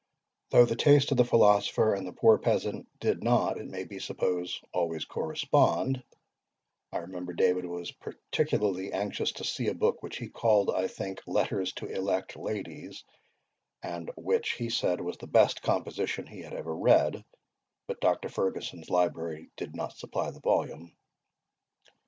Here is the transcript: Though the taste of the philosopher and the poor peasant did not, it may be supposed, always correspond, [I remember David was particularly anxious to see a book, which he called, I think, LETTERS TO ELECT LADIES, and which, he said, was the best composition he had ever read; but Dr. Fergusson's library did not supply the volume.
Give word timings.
Though 0.49 0.65
the 0.65 0.75
taste 0.75 1.11
of 1.11 1.17
the 1.17 1.23
philosopher 1.23 1.93
and 1.93 2.07
the 2.07 2.11
poor 2.11 2.39
peasant 2.39 2.87
did 2.99 3.23
not, 3.23 3.59
it 3.59 3.67
may 3.67 3.83
be 3.83 3.99
supposed, 3.99 4.59
always 4.73 5.05
correspond, 5.05 6.03
[I 6.91 6.97
remember 6.97 7.33
David 7.33 7.67
was 7.67 7.91
particularly 7.91 8.91
anxious 8.93 9.31
to 9.33 9.43
see 9.43 9.67
a 9.67 9.75
book, 9.75 10.01
which 10.01 10.17
he 10.17 10.27
called, 10.27 10.71
I 10.71 10.87
think, 10.87 11.21
LETTERS 11.27 11.73
TO 11.73 11.85
ELECT 11.85 12.35
LADIES, 12.35 13.03
and 13.83 14.09
which, 14.17 14.53
he 14.53 14.71
said, 14.71 15.01
was 15.01 15.17
the 15.17 15.27
best 15.27 15.61
composition 15.61 16.25
he 16.25 16.41
had 16.41 16.53
ever 16.55 16.75
read; 16.75 17.23
but 17.87 18.01
Dr. 18.01 18.27
Fergusson's 18.27 18.89
library 18.89 19.51
did 19.55 19.75
not 19.75 19.95
supply 19.97 20.31
the 20.31 20.39
volume. 20.39 20.97